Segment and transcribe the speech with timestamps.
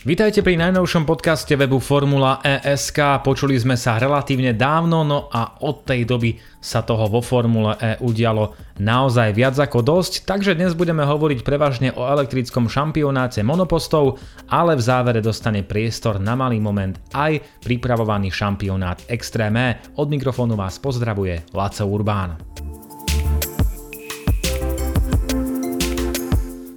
[0.00, 3.20] Vítajte pri najnovšom podcaste webu Formula ESK.
[3.20, 8.00] Počuli sme sa relatívne dávno, no a od tej doby sa toho vo Formule E
[8.00, 14.16] udialo naozaj viac ako dosť, takže dnes budeme hovoriť prevažne o elektrickom šampionáte monopostov,
[14.48, 19.84] ale v závere dostane priestor na malý moment aj pripravovaný šampionát Extreme.
[20.00, 22.40] Od mikrofónu vás pozdravuje Laco Urbán.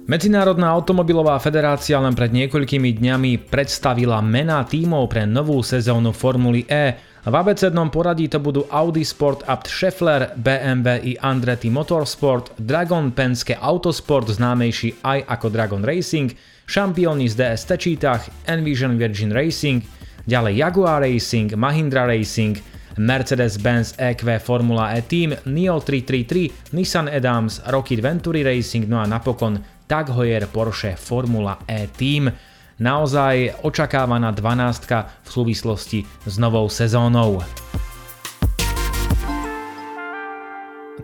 [0.04, 7.00] Medzinárodná automobilová federácia len pred niekoľkými dňami predstavila mená tímov pre novú sezónu Formuly E.
[7.24, 13.56] V abecednom poradí to budú Audi Sport Abt Scheffler, BMW i Andretti Motorsport, Dragon Penske
[13.56, 16.36] Autosport známejší aj ako Dragon Racing,
[16.68, 19.80] šampióni z DS Tečítach, Envision Virgin Racing,
[20.28, 22.60] ďalej Jaguar Racing, Mahindra Racing,
[23.00, 29.73] Mercedes-Benz EQ Formula E Team, NIO 333, Nissan Adams, Rocket Venturi Racing, no a napokon
[29.86, 32.32] Tag Heuer Porsche Formula E Team.
[32.80, 34.88] Naozaj očakávaná 12
[35.22, 37.44] v súvislosti s novou sezónou.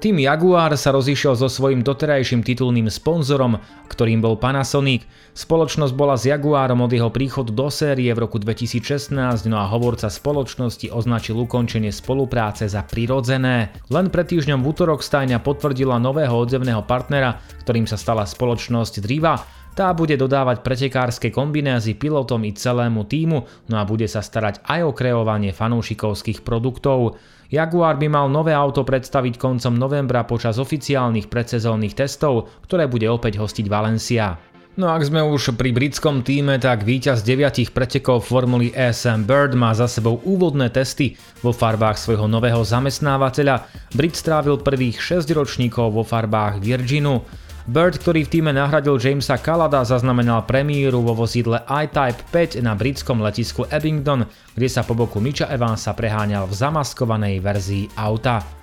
[0.00, 5.04] Tým Jaguar sa rozišiel so svojím doterajším titulným sponzorom, ktorým bol Panasonic.
[5.36, 9.12] Spoločnosť bola s Jaguarom od jeho príchodu do série v roku 2016,
[9.44, 13.76] no a hovorca spoločnosti označil ukončenie spolupráce za prirodzené.
[13.92, 19.59] Len pred týždňom v útorok stajňa potvrdila nového odzemného partnera, ktorým sa stala spoločnosť Driva,
[19.80, 24.80] tá bude dodávať pretekárske kombinézy pilotom i celému týmu, no a bude sa starať aj
[24.84, 27.16] o kreovanie fanúšikovských produktov.
[27.48, 33.40] Jaguar by mal nové auto predstaviť koncom novembra počas oficiálnych predsezónnych testov, ktoré bude opäť
[33.40, 34.36] hostiť Valencia.
[34.76, 38.92] No ak sme už pri britskom týme, tak víťaz 9 pretekov Formuly E
[39.24, 43.64] Bird má za sebou úvodné testy vo farbách svojho nového zamestnávateľa.
[43.96, 47.24] Brit strávil prvých 6 ročníkov vo farbách Virginu.
[47.70, 53.22] Bird, ktorý v týme nahradil Jamesa Kalada, zaznamenal premiéru vo vozidle I-Type 5 na britskom
[53.22, 54.26] letisku Abingdon,
[54.58, 58.59] kde sa po boku Micha Evansa preháňal v zamaskovanej verzii auta.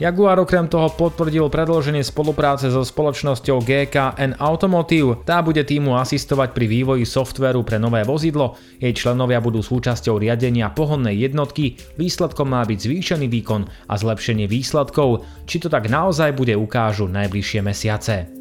[0.00, 5.20] Jaguar okrem toho potvrdil predloženie spolupráce so spoločnosťou GKN Automotive.
[5.28, 10.72] Tá bude týmu asistovať pri vývoji softvéru pre nové vozidlo, jej členovia budú súčasťou riadenia
[10.72, 15.28] pohonnej jednotky, výsledkom má byť zvýšený výkon a zlepšenie výsledkov.
[15.44, 18.39] Či to tak naozaj bude ukážu najbližšie mesiace.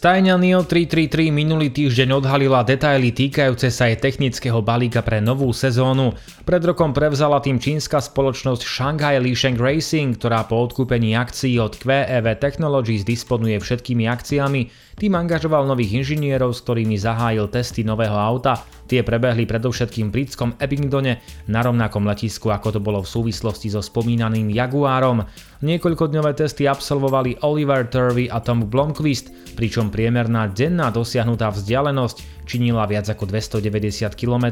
[0.00, 6.16] Stajňa NIO 333 minulý týždeň odhalila detaily týkajúce sa jej technického balíka pre novú sezónu.
[6.48, 12.32] Pred rokom prevzala tým čínska spoločnosť Shanghai Lisheng Racing, ktorá po odkúpení akcií od QEV
[12.40, 14.72] Technologies disponuje všetkými akciami.
[14.96, 18.56] Tým angažoval nových inžinierov, s ktorými zahájil testy nového auta.
[18.88, 23.84] Tie prebehli predovšetkým v britskom Abingdone na rovnakom letisku, ako to bolo v súvislosti so
[23.84, 25.22] spomínaným Jaguárom.
[25.62, 33.10] Niekoľkodňové testy absolvovali Oliver Turvey a Tom Blomqvist, pričom priemerná denná dosiahnutá vzdialenosť činila viac
[33.10, 34.46] ako 290 km.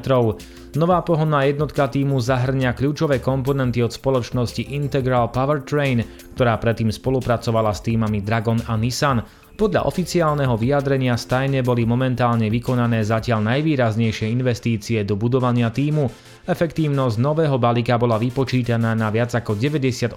[0.75, 6.05] Nová pohonná jednotka týmu zahrňa kľúčové komponenty od spoločnosti Integral Powertrain,
[6.35, 9.25] ktorá predtým spolupracovala s týmami Dragon a Nissan.
[9.59, 16.07] Podľa oficiálneho vyjadrenia stajne boli momentálne vykonané zatiaľ najvýraznejšie investície do budovania týmu.
[16.49, 20.17] Efektívnosť nového balíka bola vypočítaná na viac ako 98,5%.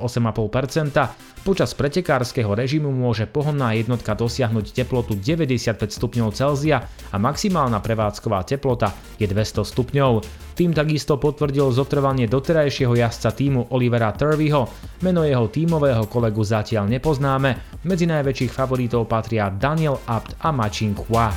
[1.44, 8.96] Počas pretekárskeho režimu môže pohonná jednotka dosiahnuť teplotu 95 stupňov Celzia a maximálna prevádzková teplota
[9.20, 10.24] je 200 stupňov.
[10.56, 14.72] Tým takisto potvrdil zotrvanie doterajšieho jazdca týmu Olivera Turveyho.
[15.04, 17.84] Meno jeho tímového kolegu zatiaľ nepoznáme.
[17.84, 21.28] Medzi najväčších favoritov patria Daniel Abt a Machin Hua.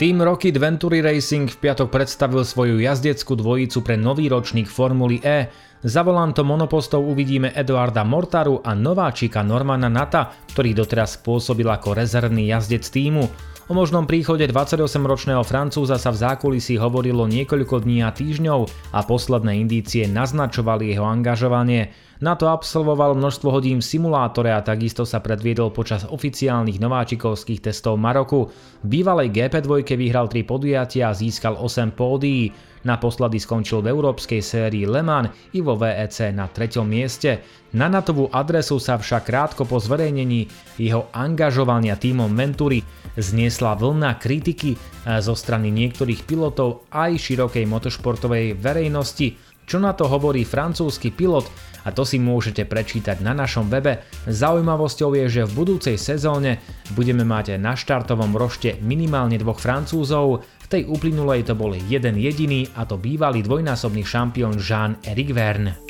[0.00, 5.52] Tým Rocket Venturi Racing v piatok predstavil svoju jazdeckú dvojicu pre nový ročník Formuly E.
[5.84, 12.48] Za volantom monopostov uvidíme Eduarda Mortaru a nováčika Normana Nata, ktorý doteraz pôsobil ako rezervný
[12.48, 13.28] jazdec týmu.
[13.68, 18.60] O možnom príchode 28-ročného Francúza sa v zákulisí hovorilo niekoľko dní a týždňov
[18.96, 21.92] a posledné indície naznačovali jeho angažovanie.
[22.20, 27.96] Na to absolvoval množstvo hodín v simulátore a takisto sa predviedol počas oficiálnych nováčikovských testov
[27.96, 28.52] Maroku.
[28.84, 32.52] V bývalej GP2 vyhral 3 podujatia a získal 8 pódií.
[32.84, 36.84] Naposledy skončil v európskej sérii Le Mans i vo VEC na 3.
[36.84, 37.40] mieste.
[37.72, 42.84] Na natovú adresu sa však krátko po zverejnení jeho angažovania týmom Venturi
[43.16, 49.49] zniesla vlna kritiky eh, zo strany niektorých pilotov aj širokej motošportovej verejnosti.
[49.70, 51.46] Čo na to hovorí francúzsky pilot
[51.86, 54.02] a to si môžete prečítať na našom webe.
[54.26, 56.58] Zaujímavosťou je, že v budúcej sezóne
[56.98, 62.66] budeme mať na štartovom rošte minimálne dvoch francúzov, v tej uplynulej to bol jeden jediný
[62.74, 65.89] a to bývalý dvojnásobný šampión Jean-Éric Verne.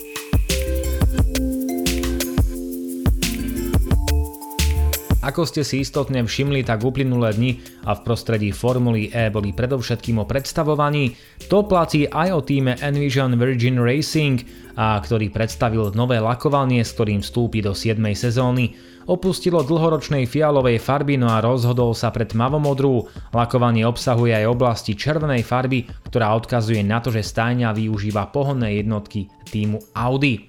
[5.20, 7.52] Ako ste si istotne všimli, tak uplynulé dni
[7.84, 11.12] a v prostredí Formuly E boli predovšetkým o predstavovaní.
[11.52, 14.40] To platí aj o týme Envision Virgin Racing,
[14.80, 18.00] a ktorý predstavil nové lakovanie, s ktorým vstúpi do 7.
[18.16, 18.72] sezóny.
[19.12, 23.04] Opustilo dlhoročnej fialovej farby no a rozhodol sa pre tmavomodrú.
[23.36, 29.28] Lakovanie obsahuje aj oblasti červenej farby, ktorá odkazuje na to, že stajňa využíva pohonné jednotky
[29.52, 30.48] týmu Audi.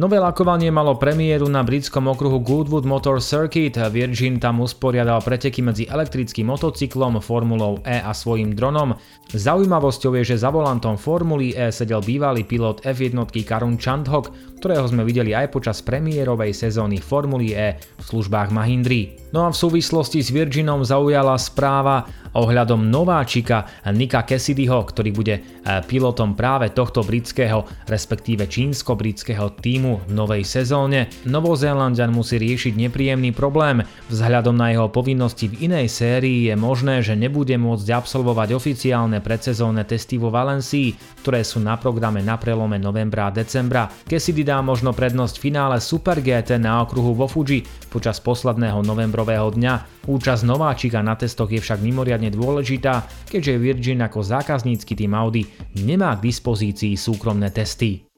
[0.00, 3.76] Nové lakovanie malo premiéru na britskom okruhu Goodwood Motor Circuit.
[3.92, 8.96] Virgin tam usporiadal preteky medzi elektrickým motocyklom, Formulou E a svojim dronom.
[9.36, 14.32] Zaujímavosťou je, že za volantom Formuly E sedel bývalý pilot F1 Karun Chandhok,
[14.64, 19.21] ktorého sme videli aj počas premiérovej sezóny Formuly E v službách Mahindry.
[19.32, 22.04] No a v súvislosti s Virginom zaujala správa,
[22.36, 30.12] ohľadom nováčika Nika Cassidyho, ktorý bude eh, pilotom práve tohto britského, respektíve čínsko-britského týmu v
[30.12, 31.12] novej sezóne.
[31.28, 33.84] Novozélandian musí riešiť nepríjemný problém.
[34.12, 39.84] Vzhľadom na jeho povinnosti v inej sérii je možné, že nebude môcť absolvovať oficiálne predsezónne
[39.84, 43.88] testy vo Valencii, ktoré sú na programe na prelome novembra a decembra.
[44.08, 50.04] Cassidy dá možno prednosť finále Super GT na okruhu vo Fuji počas posledného novembrového dňa.
[50.10, 55.46] Účasť nováčika na testoch je však mimoriadne dôležitá, keďže Virgin ako zákaznícky tým Audi
[55.78, 58.12] nemá k dispozícii súkromné testy.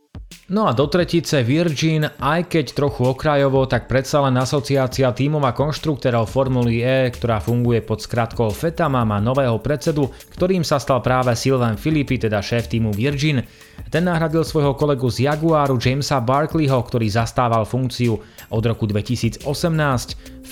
[0.44, 5.56] No a do tretice Virgin, aj keď trochu okrajovo, tak predsa len asociácia tímov a
[5.56, 11.32] konštruktérov Formuly E, ktorá funguje pod skratkou FETAMA, má nového predsedu, ktorým sa stal práve
[11.32, 13.40] Sylvain Filippi, teda šéf týmu Virgin.
[13.88, 18.20] Ten nahradil svojho kolegu z Jaguaru Jamesa Barkleyho, ktorý zastával funkciu
[18.52, 19.48] od roku 2018.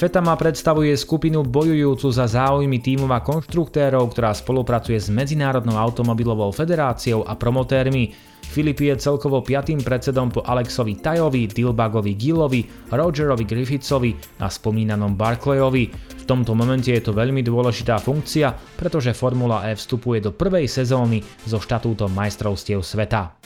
[0.02, 7.22] FETAMA predstavuje skupinu bojujúcu za záujmy tímov a konštruktérov, ktorá spolupracuje s Medzinárodnou automobilovou federáciou
[7.22, 8.10] a promotérmi.
[8.42, 15.84] Filip je celkovo piatým predsedom po Alexovi Tajovi, Dilbagovi Gillovi, Rogerovi Griffithsovi a spomínanom Barclayovi.
[15.94, 21.22] V tomto momente je to veľmi dôležitá funkcia, pretože Formula E vstupuje do prvej sezóny
[21.46, 23.38] so štatútom majstrovstiev sveta.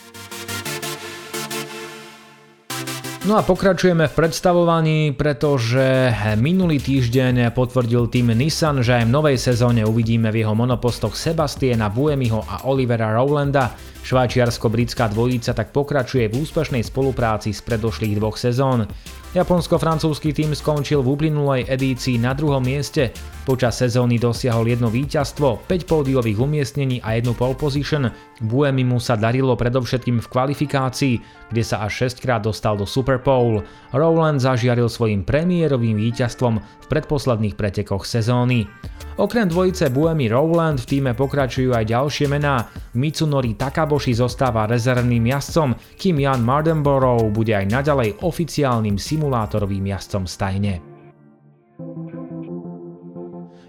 [3.27, 9.35] No a pokračujeme v predstavovaní, pretože minulý týždeň potvrdil tým Nissan, že aj v novej
[9.35, 13.75] sezóne uvidíme v jeho monopostoch Sebastiana Buemiho a Olivera Rowlanda.
[14.07, 18.87] Švajčiarsko-britská dvojica tak pokračuje v úspešnej spolupráci z predošlých dvoch sezón.
[19.35, 23.11] Japonsko-francúzsky tým skončil v uplynulej edícii na druhom mieste.
[23.43, 28.07] Počas sezóny dosiahol jedno víťazstvo, 5 pódiových umiestnení a jednu pole position.
[28.47, 31.15] Buemimu sa darilo predovšetkým v kvalifikácii,
[31.51, 33.61] kde sa až 6 krát dostal do Super Bowl.
[33.91, 38.71] Rowland zažiaril svojim premiérovým víťazstvom v predposledných pretekoch sezóny.
[39.17, 42.69] Okrem dvojice Buemi Rowland v týme pokračujú aj ďalšie mená.
[42.93, 43.57] Mitsunori
[43.97, 50.85] Takaboshi zostáva rezervným jazdcom, kým Jan Mardenborough bude aj naďalej oficiálnym simulátorovým jazdcom stajne.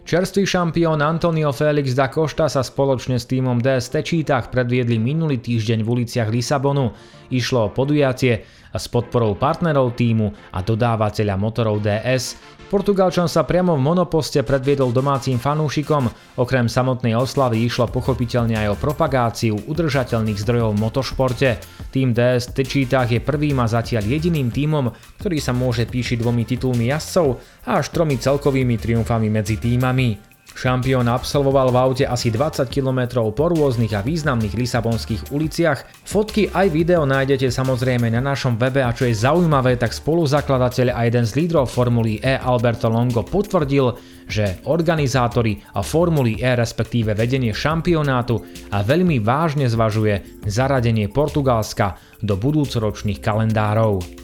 [0.04, 5.80] Čerstvý šampión Antonio Felix da Costa sa spoločne s týmom DS Tečítach predviedli minulý týždeň
[5.80, 6.92] v uliciach Lisabonu.
[7.32, 8.44] Išlo o podujatie
[8.76, 12.36] s podporou partnerov týmu a dodávateľa motorov DS,
[12.68, 18.80] Portugalčan sa priamo v monoposte predviedol domácim fanúšikom, okrem samotnej oslavy išlo pochopiteľne aj o
[18.80, 21.50] propagáciu udržateľných zdrojov v motošporte.
[21.96, 24.92] Tým DS Tečítach je prvým a zatiaľ jediným tímom,
[25.24, 27.40] ktorý sa môže píšiť dvomi titulmi jazdcov
[27.72, 30.27] a až tromi celkovými triumfami medzi týmami.
[30.58, 35.86] Šampión absolvoval v aute asi 20 km po rôznych a významných lisabonských uliciach.
[36.02, 41.06] Fotky aj video nájdete samozrejme na našom webe a čo je zaujímavé, tak spoluzakladateľ a
[41.06, 47.54] jeden z lídrov Formuly E Alberto Longo potvrdil, že organizátori a Formuly E respektíve vedenie
[47.54, 48.42] šampionátu
[48.74, 54.17] a veľmi vážne zvažuje zaradenie Portugalska do budúcoročných kalendárov.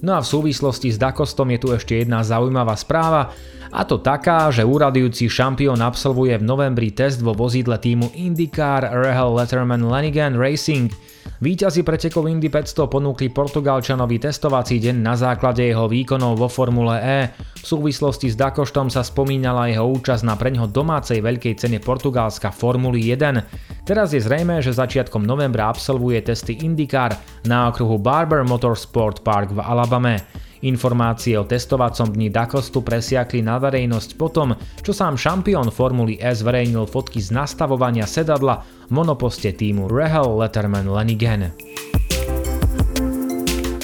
[0.00, 3.36] No a v súvislosti s Dakostom je tu ešte jedna zaujímavá správa,
[3.70, 9.30] a to taká, že úradujúci šampión absolvuje v novembri test vo vozidle týmu IndyCar Rahel
[9.30, 10.90] Letterman Lanigan Racing.
[11.40, 17.20] Výťazí pretekov Indy 500 ponúkli Portugalčanovi testovací deň na základe jeho výkonov vo Formule E.
[17.60, 23.08] V súvislosti s Dakoštom sa spomínala jeho účasť na preňho domácej veľkej cene Portugalska Formuly
[23.16, 23.88] 1.
[23.88, 27.16] Teraz je zrejme, že začiatkom novembra absolvuje testy IndyCar
[27.48, 30.20] na okruhu Barber Motorsport Park v Alabame.
[30.60, 34.52] Informácie o testovacom dni Dakostu presiakli na verejnosť potom,
[34.84, 40.84] čo sám šampión Formuly S zverejnil fotky z nastavovania sedadla v monoposte týmu Rahel Letterman
[40.84, 41.56] Lenigan.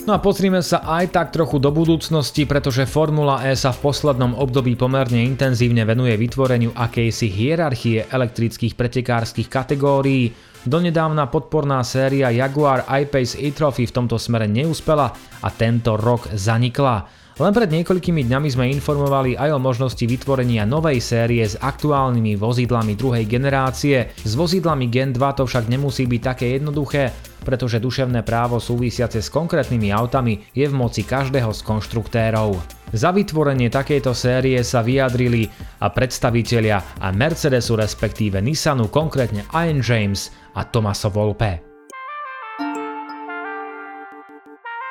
[0.06, 4.38] No a pozrime sa aj tak trochu do budúcnosti, pretože Formula E sa v poslednom
[4.38, 10.30] období pomerne intenzívne venuje vytvoreniu akejsi hierarchie elektrických pretekárskych kategórií,
[10.66, 17.06] Donedávna podporná séria Jaguar I-Pace e-Trophy v tomto smere neúspela a tento rok zanikla.
[17.38, 22.98] Len pred niekoľkými dňami sme informovali aj o možnosti vytvorenia novej série s aktuálnymi vozidlami
[22.98, 24.10] druhej generácie.
[24.18, 27.14] S vozidlami Gen 2 to však nemusí byť také jednoduché,
[27.46, 32.58] pretože duševné právo súvisiace s konkrétnymi autami je v moci každého z konštruktérov.
[32.90, 35.46] Za vytvorenie takejto série sa vyjadrili
[35.82, 41.66] a predstavitelia a Mercedesu respektíve Nissanu, konkrétne Ian James a Tomaso Volpe.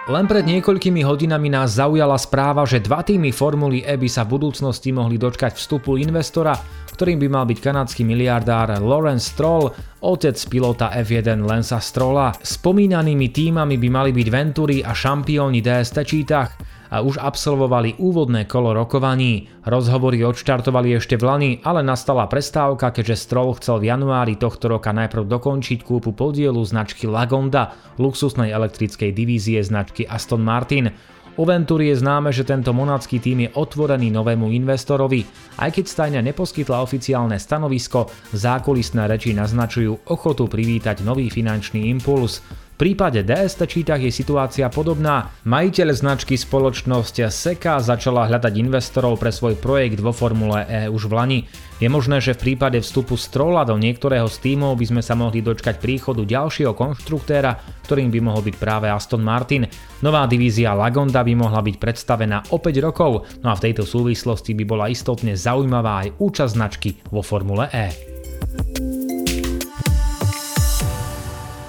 [0.06, 4.38] Len pred niekoľkými hodinami nás zaujala správa, že dva týmy Formuly E by sa v
[4.38, 6.54] budúcnosti mohli dočkať vstupu investora,
[6.94, 9.74] ktorým by mal byť kanadský miliardár Lawrence Stroll,
[10.06, 12.38] otec pilota F1 Lensa Strolla.
[12.38, 16.54] Spomínanými týmami by mali byť Venturi a šampióni DST čítach
[16.89, 19.50] a už absolvovali úvodné kolo rokovaní.
[19.65, 24.94] Rozhovory odštartovali ešte v Lani, ale nastala prestávka, keďže Stroll chcel v januári tohto roka
[24.94, 30.94] najprv dokončiť kúpu podielu značky Lagonda, luxusnej elektrickej divízie značky Aston Martin.
[31.36, 35.27] U Venturi je známe, že tento monacký tým je otvorený novému investorovi.
[35.60, 42.39] Aj keď stajňa neposkytla oficiálne stanovisko, zákulisné reči naznačujú ochotu privítať nový finančný impuls.
[42.75, 45.32] V prípade DST čítach je situácia podobná.
[45.48, 51.15] Majiteľ značky spoločnosť Seka začala hľadať investorov pre svoj projekt vo Formule E už v
[51.15, 51.39] Lani.
[51.79, 55.39] Je možné, že v prípade vstupu Strola do niektorého z tímov by sme sa mohli
[55.39, 59.72] dočkať príchodu ďalšieho konštruktéra, ktorým by mohol byť práve Aston Martin.
[60.03, 64.51] Nová divízia Lagonda by mohla byť predstavená o 5 rokov, no a v tejto súvislosti
[64.51, 67.88] by bola istotne zaujímavá aj účasť značky vo Formule E.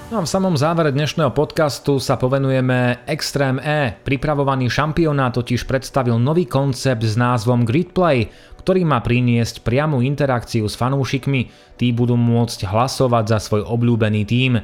[0.07, 3.91] No a v samom závere dnešného podcastu sa povenujeme Extreme E.
[3.91, 10.79] Pripravovaný šampionát totiž predstavil nový koncept s názvom Gridplay, ktorý má priniesť priamu interakciu s
[10.79, 14.63] fanúšikmi, tí budú môcť hlasovať za svoj obľúbený tím.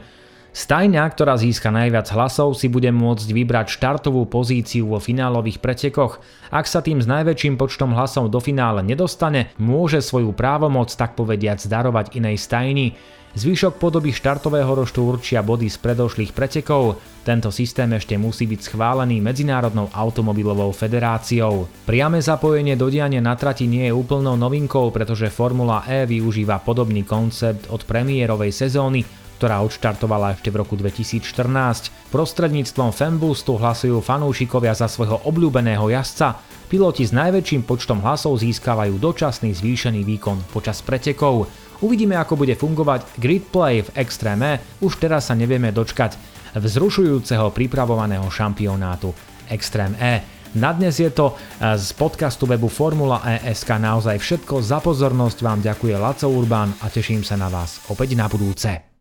[0.54, 6.22] Stajňa, ktorá získa najviac hlasov, si bude môcť vybrať štartovú pozíciu vo finálových pretekoch.
[6.54, 11.66] Ak sa tým s najväčším počtom hlasov do finále nedostane, môže svoju právomoc tak povediať
[11.66, 12.94] zdarovať inej stajni.
[13.34, 17.02] Zvyšok podoby štartového roštu určia body z predošlých pretekov.
[17.26, 21.66] Tento systém ešte musí byť schválený Medzinárodnou automobilovou federáciou.
[21.90, 27.02] Priame zapojenie do diania na trati nie je úplnou novinkou, pretože Formula E využíva podobný
[27.02, 29.02] koncept od premiérovej sezóny,
[29.44, 31.92] ktorá odštartovala ešte v roku 2014.
[32.16, 36.40] Prostredníctvom Fanboostu hlasujú fanúšikovia za svojho obľúbeného jazdca.
[36.72, 41.52] Piloti s najväčším počtom hlasov získavajú dočasný zvýšený výkon počas pretekov.
[41.84, 46.16] Uvidíme, ako bude fungovať Gridplay v Extreme, už teraz sa nevieme dočkať
[46.56, 49.12] vzrušujúceho pripravovaného šampionátu
[49.52, 50.14] Extreme E.
[50.56, 54.64] Na dnes je to z podcastu webu Formula ESK naozaj všetko.
[54.64, 58.93] Za pozornosť vám ďakuje Laco Urban a teším sa na vás opäť na budúce.